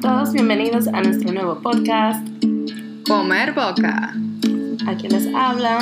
Todos 0.00 0.32
bienvenidos 0.32 0.88
a 0.88 1.02
nuestro 1.02 1.32
nuevo 1.34 1.60
podcast. 1.60 2.26
Comer 3.06 3.52
boca. 3.52 4.14
Aquí 4.86 5.06
les 5.06 5.26
habla 5.34 5.78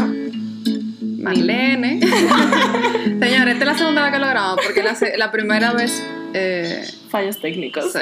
Marlene. 1.01 2.01
Señores, 3.21 3.31
esta 3.31 3.51
es 3.51 3.67
la 3.67 3.75
segunda 3.79 4.03
vez 4.03 4.13
que 4.13 4.19
lo 4.19 4.27
grabamos 4.27 4.65
porque 4.65 4.83
la, 5.17 5.31
primera 5.31 5.75
vez. 5.75 6.03
eh, 6.35 6.85
fallos 7.09 7.41
técnicos. 7.41 7.93
sí. 7.93 8.01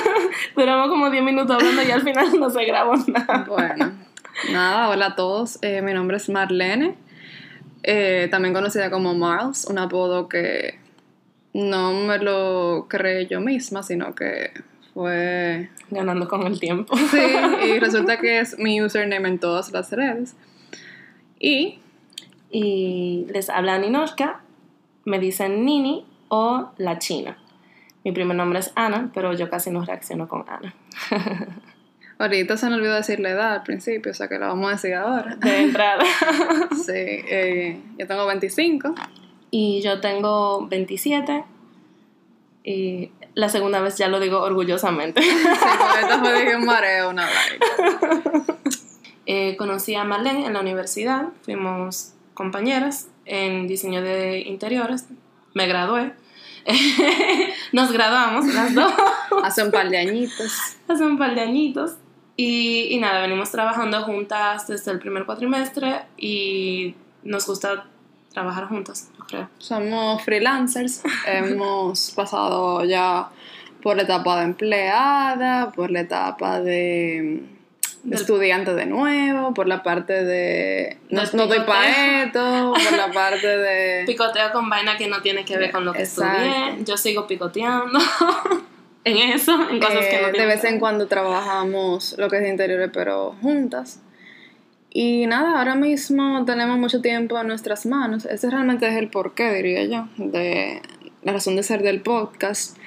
Duramos 0.56 0.88
como 0.88 1.10
10 1.10 1.22
minutos 1.22 1.54
hablando 1.54 1.82
y 1.82 1.90
al 1.90 2.00
final 2.00 2.40
no 2.40 2.48
se 2.48 2.64
grabó 2.64 2.94
nada. 3.08 3.44
Bueno, 3.46 3.92
nada, 4.50 4.88
hola 4.88 5.06
a 5.08 5.14
todos. 5.14 5.58
Eh, 5.60 5.82
mi 5.82 5.92
nombre 5.92 6.16
es 6.16 6.30
Marlene, 6.30 6.94
eh, 7.82 8.28
también 8.30 8.54
conocida 8.54 8.90
como 8.90 9.14
Marls, 9.14 9.66
un 9.66 9.78
apodo 9.78 10.26
que 10.26 10.85
no 11.56 11.92
me 11.92 12.18
lo 12.18 12.86
creé 12.88 13.26
yo 13.26 13.40
misma, 13.40 13.82
sino 13.82 14.14
que 14.14 14.52
fue. 14.92 15.70
Ganando 15.90 16.28
con 16.28 16.46
el 16.46 16.60
tiempo. 16.60 16.96
Sí, 17.10 17.20
y 17.66 17.78
resulta 17.80 18.18
que 18.18 18.40
es 18.40 18.58
mi 18.58 18.82
username 18.82 19.28
en 19.28 19.38
todas 19.38 19.72
las 19.72 19.90
redes. 19.90 20.36
Y 21.38 21.78
Y 22.50 23.26
les 23.32 23.48
habla 23.48 23.78
Ninoshka. 23.78 24.40
Me 25.04 25.18
dicen 25.18 25.64
Nini 25.64 26.04
o 26.28 26.72
la 26.76 26.98
China. 26.98 27.38
Mi 28.04 28.12
primer 28.12 28.36
nombre 28.36 28.58
es 28.58 28.72
Ana, 28.74 29.10
pero 29.14 29.32
yo 29.32 29.48
casi 29.48 29.70
no 29.70 29.84
reacciono 29.84 30.28
con 30.28 30.44
Ana. 30.48 30.74
ahorita 32.18 32.56
se 32.56 32.68
me 32.68 32.76
olvidó 32.76 32.94
decir 32.94 33.20
la 33.20 33.30
edad 33.30 33.52
al 33.54 33.62
principio, 33.62 34.12
o 34.12 34.14
sea 34.14 34.28
que 34.28 34.38
la 34.38 34.48
vamos 34.48 34.68
a 34.68 34.72
decir 34.72 34.94
ahora. 34.94 35.36
De 35.36 35.62
entrada. 35.62 36.04
Sí, 36.74 36.92
eh, 36.92 37.80
yo 37.98 38.06
tengo 38.06 38.26
25. 38.26 38.94
Y 39.50 39.80
yo 39.82 40.00
tengo 40.00 40.66
27. 40.68 41.44
Y 42.64 43.10
la 43.34 43.48
segunda 43.48 43.80
vez 43.80 43.96
ya 43.96 44.08
lo 44.08 44.18
digo 44.18 44.40
orgullosamente. 44.40 45.22
Sí, 45.22 45.30
porque 45.30 46.00
esta 46.00 46.18
fue 46.18 46.32
de 46.32 46.46
que 46.46 46.56
un 46.56 46.64
mareo, 46.64 47.10
una 47.10 47.26
vaina. 47.26 48.44
Eh, 49.28 49.56
conocí 49.56 49.96
a 49.96 50.04
Marlene 50.04 50.46
en 50.46 50.52
la 50.52 50.60
universidad, 50.60 51.30
fuimos 51.42 52.12
compañeras 52.32 53.08
en 53.24 53.66
diseño 53.66 54.00
de 54.00 54.38
interiores, 54.38 55.06
me 55.52 55.66
gradué, 55.66 56.14
nos 57.72 57.90
graduamos 57.90 58.46
las 58.46 58.72
dos 58.72 58.92
Hace 59.42 59.64
un 59.64 59.72
par 59.72 59.90
de 59.90 59.98
añitos. 59.98 60.52
hace 60.86 61.04
un 61.04 61.18
par 61.18 61.34
de 61.34 61.40
añitos 61.40 61.96
y, 62.36 62.86
y 62.90 62.98
nada, 62.98 63.20
venimos 63.20 63.50
trabajando 63.50 64.02
juntas 64.02 64.68
desde 64.68 64.92
el 64.92 65.00
primer 65.00 65.26
cuatrimestre 65.26 66.02
y 66.16 66.94
nos 67.24 67.46
gusta 67.48 67.88
trabajar 68.36 68.68
juntas, 68.68 69.08
creo. 69.28 69.48
Somos 69.56 70.22
freelancers. 70.22 71.00
Hemos 71.26 72.10
pasado 72.10 72.84
ya 72.84 73.30
por 73.82 73.96
la 73.96 74.02
etapa 74.02 74.36
de 74.36 74.44
empleada, 74.44 75.72
por 75.72 75.90
la 75.90 76.00
etapa 76.00 76.60
de, 76.60 77.44
de 78.02 78.14
estudiante 78.14 78.74
de 78.74 78.84
nuevo, 78.84 79.54
por 79.54 79.66
la 79.66 79.82
parte 79.82 80.22
de 80.22 80.98
no, 81.08 81.22
no 81.32 81.46
doy 81.46 81.60
picoteo. 81.60 81.64
pa' 81.64 82.22
esto, 82.24 82.74
por 82.74 82.92
la 82.98 83.10
parte 83.10 83.46
de... 83.46 84.04
Picoteo 84.06 84.52
con 84.52 84.68
vaina 84.68 84.98
que 84.98 85.08
no 85.08 85.22
tiene 85.22 85.46
que 85.46 85.56
ver 85.56 85.72
con 85.72 85.86
lo 85.86 85.94
que 85.94 86.02
Exacto. 86.02 86.42
estudié, 86.42 86.84
yo 86.84 86.98
sigo 86.98 87.26
picoteando 87.26 87.98
en 89.04 89.16
eso, 89.16 89.54
en 89.70 89.80
cosas 89.80 90.04
que 90.04 90.16
Eh, 90.16 90.20
no 90.20 90.26
de 90.26 90.32
tienen 90.34 90.48
vez 90.50 90.64
en 90.64 90.78
cuando 90.78 91.06
trabajamos 91.06 92.14
lo 92.18 92.28
que 92.28 92.36
es 92.36 92.42
de 92.42 92.50
interiores, 92.50 92.90
pero 92.92 93.34
juntas. 93.40 94.02
Y 94.98 95.26
nada, 95.26 95.58
ahora 95.58 95.74
mismo 95.74 96.44
tenemos 96.46 96.78
mucho 96.78 97.02
tiempo 97.02 97.38
en 97.38 97.48
nuestras 97.48 97.84
manos. 97.84 98.24
Ese 98.24 98.48
realmente 98.48 98.88
es 98.88 98.94
el 98.96 99.08
porqué, 99.10 99.52
diría 99.52 99.84
yo, 99.84 100.08
de 100.16 100.80
la 101.22 101.32
razón 101.32 101.54
de 101.56 101.62
ser 101.62 101.82
del 101.82 102.00
podcast. 102.00 102.78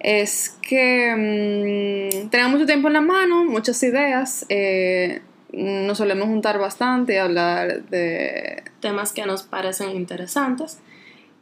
Es 0.00 0.56
que 0.66 2.10
mm, 2.24 2.30
tenemos 2.30 2.52
mucho 2.54 2.64
tiempo 2.66 2.88
en 2.88 2.94
la 2.94 3.00
mano, 3.02 3.44
muchas 3.44 3.82
ideas. 3.82 4.46
eh, 4.48 5.20
nos 5.52 5.98
solemos 5.98 6.28
juntar 6.28 6.58
bastante 6.58 7.12
y 7.12 7.16
hablar 7.18 7.82
de... 7.90 8.62
temas 8.80 9.12
que 9.12 9.26
nos 9.26 9.42
parecen 9.42 9.90
interesantes. 9.90 10.78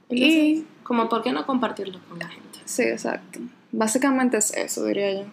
Y- 0.08 0.24
Y 0.24 0.66
como 0.82 1.08
por 1.08 1.22
qué 1.22 1.30
no 1.30 1.46
compartirlo 1.46 2.00
con 2.08 2.18
la 2.18 2.26
gente. 2.26 2.58
Sí, 2.64 2.82
exacto. 2.82 3.38
Básicamente 3.70 4.38
es 4.38 4.52
eso, 4.56 4.84
diría 4.86 5.12
yo. 5.12 5.24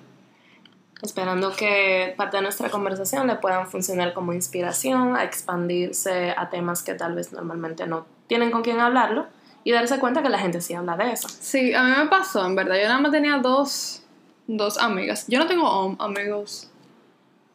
Esperando 1.01 1.55
que 1.55 2.13
parte 2.17 2.37
de 2.37 2.43
nuestra 2.43 2.69
conversación 2.69 3.27
le 3.27 3.35
puedan 3.35 3.67
funcionar 3.69 4.13
como 4.13 4.33
inspiración 4.33 5.15
a 5.15 5.23
expandirse 5.23 6.31
a 6.35 6.49
temas 6.49 6.81
que 6.81 6.95
tal 6.95 7.13
vez 7.13 7.31
normalmente 7.33 7.85
no 7.85 8.05
tienen 8.27 8.49
con 8.51 8.63
quién 8.63 8.79
hablarlo 8.79 9.27
y 9.63 9.71
darse 9.71 9.99
cuenta 9.99 10.23
que 10.23 10.29
la 10.29 10.39
gente 10.39 10.59
sí 10.61 10.73
habla 10.73 10.97
de 10.97 11.11
eso. 11.11 11.27
Sí, 11.29 11.73
a 11.73 11.83
mí 11.83 11.91
me 11.95 12.07
pasó, 12.07 12.45
en 12.45 12.55
verdad. 12.55 12.75
Yo 12.81 12.87
nada 12.87 12.99
más 12.99 13.11
tenía 13.11 13.37
dos, 13.37 14.01
dos 14.47 14.77
amigas. 14.79 15.25
Yo 15.27 15.37
no 15.39 15.45
tengo 15.47 15.95
amigos 15.99 16.71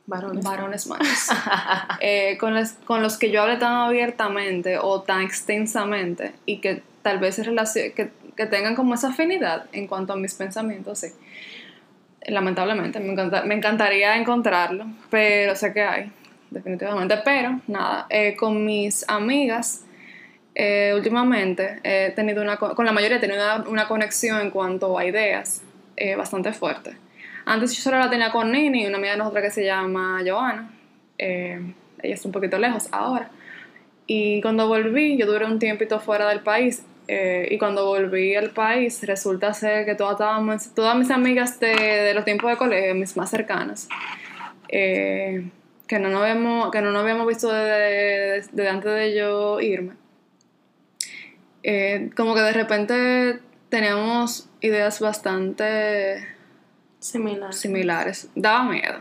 Varones. 0.06 0.44
varones 0.44 0.86
más. 0.86 1.00
Eh, 2.00 2.36
con, 2.38 2.54
los, 2.54 2.70
con 2.84 3.02
los 3.02 3.16
que 3.18 3.30
yo 3.30 3.42
hable 3.42 3.56
tan 3.56 3.72
abiertamente 3.72 4.78
o 4.78 5.02
tan 5.02 5.22
extensamente 5.22 6.32
y 6.46 6.58
que 6.60 6.82
tal 7.02 7.18
vez 7.18 7.38
relacio- 7.44 7.92
que, 7.94 8.12
que 8.36 8.46
tengan 8.46 8.74
como 8.76 8.94
esa 8.94 9.08
afinidad 9.08 9.66
en 9.72 9.86
cuanto 9.86 10.12
a 10.12 10.16
mis 10.16 10.34
pensamientos, 10.34 10.98
sí. 11.00 11.08
Lamentablemente, 12.26 13.00
me, 13.00 13.12
encanta- 13.12 13.42
me 13.44 13.54
encantaría 13.54 14.16
encontrarlo, 14.16 14.86
pero 15.10 15.56
sé 15.56 15.72
que 15.72 15.82
hay, 15.82 16.12
definitivamente. 16.50 17.18
Pero, 17.24 17.60
nada, 17.66 18.06
eh, 18.10 18.36
con 18.36 18.64
mis 18.64 19.04
amigas, 19.08 19.84
eh, 20.54 20.92
últimamente 20.94 21.80
he 21.82 22.10
tenido 22.12 22.42
una, 22.42 22.56
co- 22.58 22.74
con 22.74 22.86
la 22.86 22.92
mayoría 22.92 23.16
he 23.16 23.20
tenido 23.20 23.64
una, 23.66 23.88
conexión 23.88 24.40
en 24.40 24.50
cuanto 24.50 24.96
a 24.98 25.04
ideas 25.04 25.62
eh, 25.96 26.14
bastante 26.14 26.52
fuerte. 26.52 26.96
Antes 27.44 27.74
yo 27.76 27.82
solo 27.82 27.98
la 27.98 28.08
tenía 28.08 28.30
con 28.30 28.52
Nini, 28.52 28.86
una 28.86 28.98
amiga 28.98 29.12
de 29.12 29.18
nosotros 29.18 29.42
que 29.42 29.50
se 29.50 29.64
llama 29.64 30.20
Joana. 30.24 30.70
Ella 32.02 32.14
está 32.14 32.28
un 32.28 32.32
poquito 32.32 32.58
lejos 32.58 32.88
ahora. 32.92 33.30
Y 34.06 34.40
cuando 34.42 34.68
volví, 34.68 35.16
yo 35.16 35.26
duré 35.26 35.44
un 35.46 35.58
tiempito 35.58 35.98
fuera 36.00 36.28
del 36.28 36.40
país. 36.40 36.84
Eh, 37.08 37.48
y 37.50 37.58
cuando 37.58 37.86
volví 37.86 38.34
al 38.34 38.50
país, 38.50 39.02
resulta 39.06 39.52
ser 39.54 39.84
que 39.84 39.94
todas, 39.94 40.12
estábamos- 40.14 40.74
todas 40.74 40.96
mis 40.96 41.10
amigas 41.10 41.58
de, 41.60 41.74
de 41.74 42.14
los 42.14 42.24
tiempos 42.24 42.50
de 42.50 42.56
colegio, 42.56 42.94
mis 42.94 43.16
más 43.16 43.30
cercanas, 43.30 43.88
eh, 44.68 45.44
que, 45.86 45.98
no 45.98 46.08
nos 46.08 46.22
habíamos, 46.22 46.70
que 46.70 46.80
no 46.80 46.92
nos 46.92 47.02
habíamos 47.02 47.26
visto 47.26 47.52
desde, 47.52 48.48
desde 48.52 48.68
antes 48.68 48.92
de 48.92 49.14
yo 49.16 49.60
irme, 49.60 49.94
eh, 51.62 52.10
como 52.16 52.34
que 52.34 52.40
de 52.40 52.52
repente 52.52 53.38
teníamos 53.68 54.48
ideas 54.60 55.00
bastante 55.00 56.26
Similar. 56.98 57.52
similares. 57.52 58.28
Daba 58.34 58.64
miedo. 58.64 58.98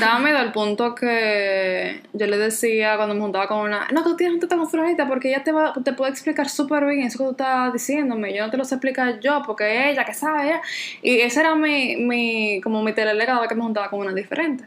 Daba 0.00 0.18
miedo 0.18 0.38
al 0.38 0.52
punto 0.52 0.94
que 0.94 2.02
yo 2.12 2.26
le 2.26 2.38
decía 2.38 2.96
cuando 2.96 3.14
me 3.14 3.20
juntaba 3.20 3.48
con 3.48 3.58
una, 3.58 3.88
no, 3.92 4.02
tú 4.02 4.16
tienes 4.16 4.34
que 4.34 4.40
juntarte 4.40 4.56
con 4.56 4.68
fulanita 4.70 5.06
porque 5.06 5.28
ella 5.28 5.42
te, 5.42 5.52
va, 5.52 5.72
te 5.84 5.92
puede 5.92 6.10
explicar 6.10 6.48
súper 6.48 6.84
bien 6.86 7.06
eso 7.06 7.18
que 7.18 7.24
tú 7.24 7.30
estás 7.30 7.72
diciéndome. 7.72 8.34
Yo 8.34 8.44
no 8.44 8.50
te 8.50 8.56
lo 8.56 8.64
sé 8.64 8.76
explicar 8.76 9.20
yo 9.20 9.42
porque 9.46 9.90
ella 9.90 10.04
que 10.04 10.14
sabe. 10.14 10.46
ella". 10.46 10.60
Y 11.02 11.20
ese 11.20 11.40
era 11.40 11.54
mi, 11.54 11.96
mi, 11.96 12.60
como 12.62 12.82
mi 12.82 12.92
telele 12.92 13.26
cada 13.26 13.40
vez 13.40 13.48
que 13.48 13.54
me 13.54 13.62
juntaba 13.62 13.90
con 13.90 14.00
una 14.00 14.14
diferente. 14.14 14.64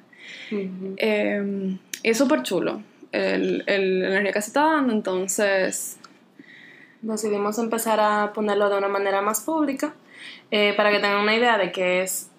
Eh, 0.98 1.78
y 2.04 2.10
es 2.10 2.18
súper 2.18 2.44
chulo 2.44 2.82
el, 3.12 3.64
el, 3.68 4.02
la 4.02 4.08
energía 4.08 4.34
que 4.34 4.42
se 4.42 4.48
está 4.48 4.64
dando. 4.64 4.94
Entonces, 4.94 5.98
Decidimos 7.04 7.60
empezar 7.60 8.00
a 8.00 8.32
ponerlo 8.32 8.70
de 8.70 8.78
una 8.78 8.88
manera 8.88 9.22
más 9.22 9.42
pública 9.42 9.94
eh, 10.52 10.74
para 10.78 10.90
que 10.90 11.00
tengan 11.00 11.20
una 11.20 11.36
idea 11.36 11.58
de 11.58 11.70
qué 11.74 12.02
es 12.02 12.30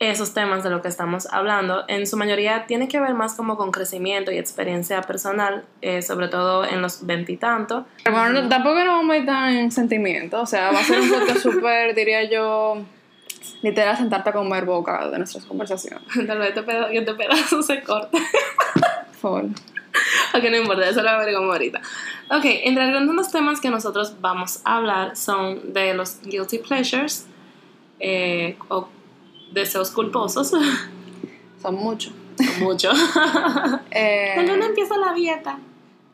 esos 0.00 0.32
temas 0.34 0.64
de 0.64 0.70
lo 0.70 0.80
que 0.82 0.88
estamos 0.88 1.26
hablando. 1.30 1.84
En 1.86 2.06
su 2.06 2.16
mayoría 2.16 2.66
tiene 2.66 2.88
que 2.88 2.98
ver 2.98 3.12
más 3.14 3.34
como 3.34 3.56
con 3.58 3.70
crecimiento 3.70 4.32
y 4.32 4.38
experiencia 4.38 5.02
personal, 5.02 5.64
eh, 5.82 6.00
sobre 6.02 6.28
todo 6.28 6.64
en 6.64 6.80
los 6.82 7.04
veintitantos. 7.06 7.84
bueno, 8.10 8.30
no- 8.42 8.48
tampoco 8.48 8.76
nos 8.82 8.96
vamos 8.96 9.14
a 9.14 9.18
ir 9.18 9.26
tan 9.26 9.56
en 9.56 9.70
sentimiento. 9.70 10.40
O 10.40 10.46
sea, 10.46 10.72
va 10.72 10.80
a 10.80 10.84
ser 10.84 11.00
un 11.00 11.10
poco 11.10 11.34
súper, 11.38 11.94
diría 11.94 12.24
yo, 12.24 12.78
literal, 13.60 13.94
sentarte 13.98 14.30
a 14.30 14.32
comer 14.32 14.64
boca 14.64 15.06
de 15.10 15.18
nuestras 15.18 15.44
conversaciones. 15.44 16.02
Tal 16.26 16.38
vez 16.38 16.48
este 16.48 16.62
pedazo, 16.62 16.88
este 16.90 17.14
pedazo 17.14 17.62
se 17.62 17.82
corte. 17.82 18.18
Por. 19.20 19.44
Ok, 19.44 20.44
no 20.50 20.56
importa, 20.56 20.88
eso 20.88 21.02
lo 21.02 21.18
veremos 21.18 21.42
ahorita. 21.42 21.80
Ok, 22.30 22.44
entre 22.44 22.84
algunos 22.84 23.30
temas 23.30 23.60
que 23.60 23.68
nosotros 23.68 24.18
vamos 24.22 24.60
a 24.64 24.76
hablar 24.78 25.14
son 25.16 25.74
de 25.74 25.92
los 25.92 26.22
guilty 26.22 26.58
pleasures 26.58 27.26
eh, 27.98 28.56
o 28.68 28.88
deseos 29.52 29.90
culposos. 29.90 30.52
Son 31.62 31.74
muchos. 31.74 32.12
Mucho. 32.60 32.90
Eh, 33.90 34.30
Cuando 34.34 34.54
uno 34.54 34.64
empieza 34.66 34.96
la 34.96 35.12
dieta, 35.12 35.58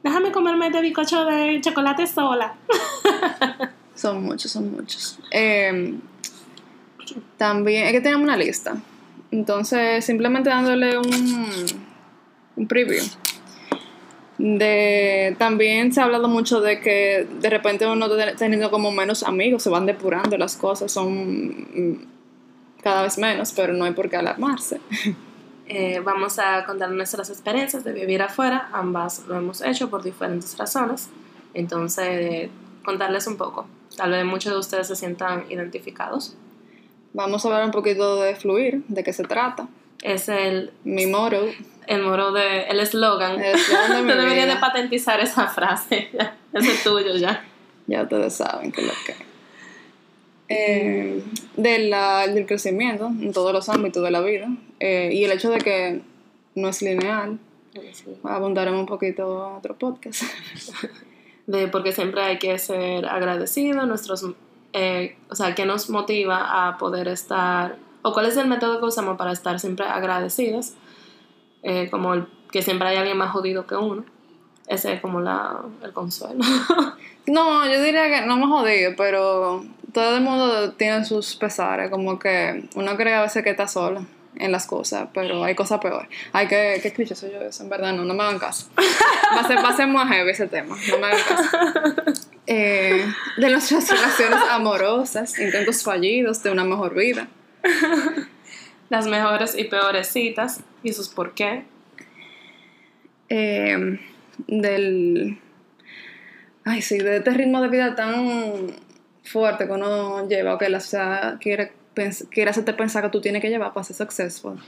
déjame 0.03 0.33
comerme 0.33 0.67
este 0.69 0.81
bizcocho 0.81 1.25
de 1.27 1.61
chocolate 1.61 2.07
sola. 2.07 2.55
Son 3.95 4.23
muchos, 4.23 4.51
son 4.53 4.73
muchos. 4.73 5.19
Eh, 5.31 5.95
también, 7.39 7.87
es 7.87 7.93
que 7.93 8.01
tenemos 8.03 8.25
una 8.25 8.37
lista. 8.37 8.77
Entonces, 9.31 10.05
simplemente 10.05 10.51
dándole 10.51 10.99
un, 10.99 11.47
un 12.57 12.67
preview. 12.69 13.03
De, 14.39 15.35
también 15.39 15.93
se 15.95 16.01
ha 16.01 16.05
hablado 16.05 16.29
mucho 16.29 16.61
de 16.61 16.79
que 16.81 17.27
de 17.41 17.49
repente 17.49 17.87
uno 17.87 18.11
te- 18.11 18.35
teniendo 18.35 18.71
como 18.71 18.91
menos 18.93 19.23
amigos, 19.23 19.63
se 19.63 19.71
van 19.71 19.87
depurando 19.87 20.37
las 20.37 20.57
cosas, 20.57 20.93
son 20.93 22.07
cada 22.87 23.03
vez 23.03 23.19
menos, 23.19 23.51
pero 23.51 23.73
no 23.73 23.85
hay 23.85 23.95
por 23.95 24.09
qué 24.09 24.17
alarmarse. 24.17 24.81
Eh, 25.67 26.01
vamos 26.05 26.39
a 26.39 26.65
contar 26.65 26.89
nuestras 26.93 27.29
experiencias 27.31 27.83
de 27.83 27.93
vivir 27.93 28.23
afuera, 28.23 28.69
ambas 28.73 29.27
lo 29.27 29.35
hemos 29.35 29.61
hecho 29.61 29.91
por 29.91 30.05
diferentes 30.05 30.57
razones, 30.57 31.11
entonces 31.53 32.49
contarles 32.85 33.27
un 33.27 33.37
poco, 33.37 33.67
tal 33.97 34.13
vez 34.13 34.25
muchos 34.25 34.53
de 34.53 34.59
ustedes 34.61 34.87
se 34.87 34.95
sientan 34.95 35.47
identificados. 35.51 36.37
Vamos 37.13 37.45
a 37.45 37.49
hablar 37.49 37.65
un 37.65 37.73
poquito 37.73 38.21
de 38.23 38.37
fluir, 38.37 38.85
de 38.87 39.03
qué 39.03 39.13
se 39.13 39.25
trata. 39.25 39.67
Es 40.01 40.29
el, 40.29 40.73
Mi 40.85 41.07
moro, 41.07 41.41
el 41.89 42.03
moro 42.03 42.31
de, 42.31 42.69
el 42.69 42.79
eslogan. 42.79 43.41
El 43.41 43.57
eslogan 43.57 44.07
de 44.07 44.15
deberías 44.23 44.47
de 44.47 44.61
patentizar 44.61 45.19
esa 45.19 45.49
frase, 45.49 46.09
es 46.53 46.85
tuyo 46.85 47.17
ya. 47.17 47.45
ya 47.89 48.05
ustedes 48.05 48.35
saben 48.35 48.71
que 48.71 48.83
lo 48.83 48.93
que. 49.05 49.36
Eh, 50.49 51.23
de 51.57 51.79
la- 51.89 52.27
del 52.29 52.47
crecimiento 52.47 53.07
en 53.09 53.33
todos 53.33 53.53
los 53.53 53.69
ámbitos 53.69 54.03
de 54.03 54.11
la 54.13 54.21
vida 54.21 54.49
eh, 54.79 55.11
y 55.13 55.25
el 55.25 55.33
hecho 55.33 55.51
de 55.51 55.59
que 55.59 56.03
no 56.55 56.69
es 56.69 56.83
lineal. 56.83 57.39
Abundaremos 58.23 58.81
un 58.81 58.87
poquito 58.87 59.49
en 59.51 59.57
otro 59.59 59.77
podcast. 59.77 60.23
de 61.47 61.69
porque 61.69 61.93
siempre 61.93 62.23
hay 62.23 62.39
que 62.39 62.59
ser 62.59 63.07
agradecido, 63.07 63.87
nuestros, 63.87 64.25
eh, 64.73 65.17
o 65.31 65.35
sea, 65.35 65.55
qué 65.55 65.65
nos 65.67 65.91
motiva 65.91 66.69
a 66.69 66.77
poder 66.79 67.07
estar, 67.09 67.77
o 68.03 68.13
cuál 68.13 68.27
es 68.27 68.37
el 68.37 68.47
método 68.49 68.81
que 68.81 68.87
usamos 68.87 69.17
para 69.17 69.33
estar 69.33 69.59
siempre 69.61 69.87
agradecidos, 69.87 70.73
Eh, 71.63 71.89
como 71.91 72.15
el, 72.15 72.27
que 72.53 72.63
siempre 72.63 72.87
hay 72.89 72.97
alguien 72.97 73.17
más 73.17 73.31
jodido 73.33 73.67
que 73.67 73.75
uno, 73.75 74.05
ese 74.67 74.95
es 74.95 75.01
como 75.01 75.21
la, 75.21 75.61
el 75.83 75.93
consuelo. 75.93 76.45
No, 77.29 77.67
yo 77.69 77.83
diría 77.83 78.09
que 78.09 78.25
no 78.25 78.37
me 78.37 78.47
jodido, 78.47 78.95
pero 78.97 79.65
todo 79.93 80.17
el 80.17 80.23
mundo 80.23 80.75
tiene 80.75 81.05
sus 81.05 81.35
pesares, 81.35 81.91
como 81.91 82.21
que 82.21 82.69
uno 82.77 82.97
cree 82.97 83.15
a 83.15 83.23
veces 83.23 83.43
que 83.43 83.51
está 83.51 83.67
solo 83.67 84.07
en 84.37 84.53
las 84.53 84.67
cosas, 84.67 85.09
pero 85.13 85.43
hay 85.43 85.57
cosas 85.57 85.81
peores. 85.81 86.09
Hay 86.33 86.47
que, 86.47 86.79
qué 86.81 86.93
cliché 86.93 87.17
soy 87.17 87.33
yo 87.33 87.41
eso, 87.41 87.65
en 87.65 87.69
verdad, 87.69 87.93
no, 87.95 88.05
no 88.05 88.15
me 88.15 88.23
hagan 88.23 88.39
caso. 88.39 88.69
Va 89.37 89.41
a 89.41 89.47
ser, 89.49 89.57
va 89.57 89.71
a 89.71 89.77
ser 89.77 89.89
más 89.89 90.09
heavy 90.09 90.31
ese 90.31 90.47
tema, 90.47 90.77
no 90.89 90.99
me 90.99 91.07
hagan 91.07 91.21
caso. 91.27 92.23
Eh, 92.49 93.05
de 93.39 93.51
nuestras 93.51 93.91
relaciones 93.91 94.39
amorosas, 94.53 95.37
intentos 95.37 95.83
fallidos 95.83 96.45
de 96.45 96.53
una 96.53 96.63
mejor 96.63 96.95
vida. 96.95 97.27
Las 98.89 99.09
mejores 99.09 99.59
y 99.59 99.65
peores 99.65 100.07
citas 100.07 100.61
y 100.85 100.93
sus 100.93 101.09
por 101.09 101.35
qué. 101.35 101.65
Eh, 103.31 103.99
del... 104.47 105.39
Ay, 106.65 106.83
sí, 106.83 106.99
de 106.99 107.19
este 107.19 107.31
ritmo 107.31 107.61
de 107.63 107.69
vida 107.69 107.95
tan 107.95 108.75
fuerte 109.23 109.67
que 109.67 109.73
uno 109.73 110.29
lleva, 110.29 110.55
o 110.55 110.59
que 110.59 110.69
la 110.69 110.81
sociedad 110.81 111.39
quiere, 111.41 111.73
quiere 112.31 112.51
hacerte 112.51 112.73
pensar 112.75 113.05
que 113.05 113.11
tú 113.11 113.21
tienes 113.21 113.43
que 113.43 113.49
llevar 113.49 113.73
para 113.73 113.85
ser 113.85 113.97
successful. 113.97 114.59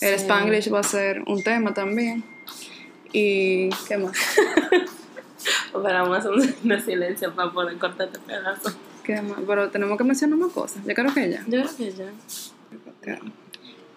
El 0.00 0.18
Sí. 0.18 0.24
Spanglish 0.24 0.72
va 0.72 0.80
a 0.80 0.82
ser 0.82 1.22
un 1.26 1.42
tema 1.42 1.72
también. 1.72 2.24
Y, 3.12 3.70
¿qué 3.88 3.96
más? 3.96 4.16
Esperamos 5.74 6.24
un 6.24 6.80
silencio 6.84 7.34
para 7.34 7.52
poder 7.52 7.78
cortar 7.78 8.08
este 8.08 8.18
pedazo. 8.20 8.76
¿Qué 9.04 9.22
más? 9.22 9.38
Pero 9.46 9.70
tenemos 9.70 9.96
que 9.96 10.04
mencionar 10.04 10.38
más 10.38 10.52
cosas. 10.52 10.82
Yo 10.84 10.94
creo 10.94 11.14
que 11.14 11.30
ya. 11.30 11.44
Yo 11.46 11.62
creo 11.62 11.76
que 11.76 11.92
ya. 11.92 13.18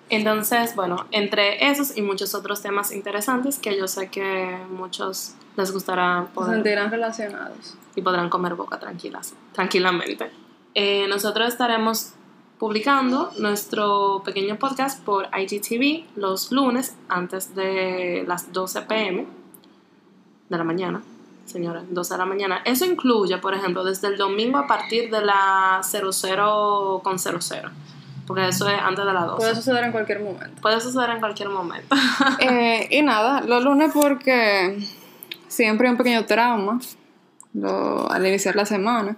Entonces, 0.10 0.76
bueno, 0.76 1.06
entre 1.12 1.70
esos 1.70 1.96
y 1.96 2.02
muchos 2.02 2.34
otros 2.34 2.62
temas 2.62 2.92
interesantes 2.92 3.60
que 3.60 3.78
yo 3.78 3.88
sé 3.88 4.10
que 4.10 4.58
muchos 4.72 5.36
les 5.56 5.72
gustará 5.72 6.28
Se 6.38 6.46
sentirán 6.46 6.90
relacionados. 6.90 7.76
y 7.96 8.02
podrán 8.02 8.30
comer 8.30 8.56
boca 8.56 8.80
tranquilas, 8.80 9.34
tranquilamente. 9.54 10.32
Eh, 10.74 11.08
nosotros 11.08 11.48
estaremos 11.48 12.14
publicando 12.58 13.32
nuestro 13.38 14.22
pequeño 14.26 14.58
podcast 14.58 15.04
por 15.04 15.28
IGTV 15.38 16.18
los 16.18 16.52
lunes 16.52 16.96
antes 17.08 17.56
de 17.56 18.24
las 18.28 18.52
12 18.52 18.82
pm 18.84 19.28
de 20.50 20.58
la 20.58 20.64
mañana, 20.64 21.02
señora, 21.46 21.84
12 21.90 22.14
de 22.14 22.18
la 22.18 22.26
mañana. 22.26 22.62
Eso 22.66 22.86
incluye, 22.86 23.38
por 23.38 23.54
ejemplo, 23.54 23.84
desde 23.84 24.08
el 24.08 24.18
domingo 24.18 24.58
a 24.58 24.68
partir 24.68 25.10
de 25.12 25.22
la 25.22 25.82
00 25.84 27.02
con 27.04 27.18
00, 27.20 27.40
porque 28.30 28.48
eso 28.48 28.70
es 28.70 28.80
antes 28.80 29.06
de 29.06 29.12
las 29.14 29.26
12. 29.26 29.38
Puede 29.38 29.56
suceder 29.56 29.84
en 29.86 29.92
cualquier 29.92 30.20
momento. 30.22 30.62
Puede 30.62 30.80
suceder 30.80 31.10
en 31.10 31.20
cualquier 31.20 31.50
momento. 31.50 31.94
Eh, 32.40 32.88
y 32.92 33.02
nada, 33.02 33.42
los 33.42 33.64
lunes 33.64 33.92
porque 33.94 34.78
siempre 35.48 35.88
hay 35.88 35.92
un 35.92 35.98
pequeño 35.98 36.26
trauma 36.26 36.80
lo- 37.54 38.10
al 38.12 38.26
iniciar 38.28 38.56
la 38.56 38.66
semana 38.66 39.18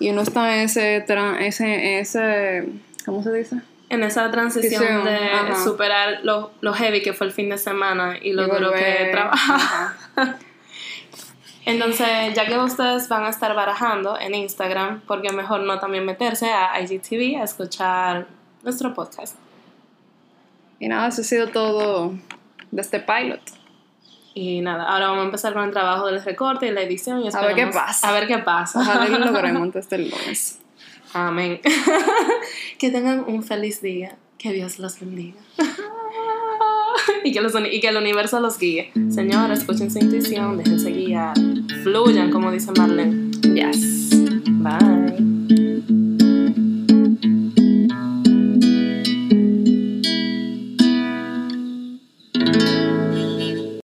y 0.00 0.08
uno 0.10 0.22
está 0.22 0.54
en 0.56 0.60
ese, 0.62 1.04
ese, 1.46 2.00
ese 2.00 2.68
¿cómo 3.04 3.22
se 3.22 3.32
dice? 3.32 3.56
en 3.90 4.02
esa 4.02 4.30
transición 4.30 4.82
Transición, 4.82 5.04
de 5.04 5.30
ajá. 5.32 5.64
superar 5.64 6.20
lo, 6.22 6.50
lo 6.60 6.72
heavy 6.74 7.02
que 7.02 7.12
fue 7.14 7.26
el 7.26 7.32
fin 7.32 7.48
de 7.50 7.58
semana 7.58 8.16
y 8.20 8.32
lo 8.32 8.46
Y 8.46 8.50
duro 8.50 8.72
que 8.72 9.12
ajá. 9.14 9.96
Entonces, 11.64 12.32
ya 12.34 12.46
que 12.46 12.58
ustedes 12.58 13.08
van 13.08 13.24
a 13.24 13.28
estar 13.28 13.54
barajando 13.54 14.18
en 14.18 14.34
Instagram, 14.34 15.02
porque 15.06 15.32
mejor 15.32 15.60
no 15.60 15.78
también 15.78 16.06
meterse 16.06 16.50
a 16.50 16.80
IGTV 16.80 17.40
a 17.40 17.44
escuchar 17.44 18.26
nuestro 18.62 18.94
podcast. 18.94 19.36
Y 20.80 20.88
nada, 20.88 21.08
eso 21.08 21.22
ha 21.22 21.24
sido 21.24 21.48
todo 21.48 22.14
de 22.70 22.80
este 22.80 23.00
pilot. 23.00 23.40
Y 24.34 24.60
nada, 24.60 24.84
ahora 24.84 25.08
vamos 25.08 25.22
a 25.22 25.26
empezar 25.26 25.52
con 25.52 25.64
el 25.64 25.72
trabajo 25.72 26.06
del 26.06 26.22
recorte 26.22 26.68
y 26.68 26.70
la 26.70 26.82
edición 26.82 27.22
y 27.22 27.28
A 27.28 27.40
ver 27.40 27.56
qué 27.56 27.66
pasa. 27.66 28.08
A 28.08 28.12
ver 28.12 28.28
qué 28.28 28.38
pasa. 28.38 28.80
Ojalá 28.80 29.08
y 29.08 29.10
lo 29.10 29.18
logremos 29.32 29.62
antes 29.62 29.88
del 29.88 30.10
lunes. 30.10 30.60
Amén. 31.12 31.60
que 32.78 32.90
tengan 32.90 33.24
un 33.26 33.42
feliz 33.42 33.82
día. 33.82 34.16
Que 34.38 34.52
Dios 34.52 34.78
los 34.78 35.00
bendiga. 35.00 35.40
y, 37.24 37.32
que 37.32 37.40
los 37.40 37.52
y 37.72 37.80
que 37.80 37.88
el 37.88 37.96
universo 37.96 38.38
los 38.38 38.58
guíe. 38.58 38.92
Señores, 39.10 39.60
escuchen 39.60 39.90
su 39.90 39.98
intuición, 39.98 40.58
déjense 40.58 40.92
guiar. 40.92 41.34
Fluyan, 41.82 42.30
como 42.30 42.52
dice 42.52 42.70
Marlene. 42.76 43.32
Yes. 43.42 44.10